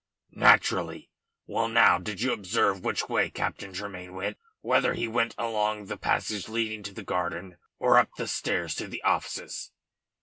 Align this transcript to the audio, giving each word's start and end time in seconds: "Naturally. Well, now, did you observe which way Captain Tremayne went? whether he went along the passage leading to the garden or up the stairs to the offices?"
"Naturally. 0.33 1.11
Well, 1.45 1.67
now, 1.67 1.99
did 1.99 2.21
you 2.21 2.33
observe 2.33 2.83
which 2.83 3.07
way 3.07 3.29
Captain 3.29 3.71
Tremayne 3.71 4.15
went? 4.15 4.37
whether 4.61 4.95
he 4.95 5.07
went 5.07 5.35
along 5.37 5.85
the 5.85 5.95
passage 5.95 6.49
leading 6.49 6.81
to 6.81 6.93
the 6.95 7.03
garden 7.03 7.57
or 7.77 7.99
up 7.99 8.15
the 8.17 8.27
stairs 8.27 8.73
to 8.77 8.87
the 8.87 9.03
offices?" 9.03 9.69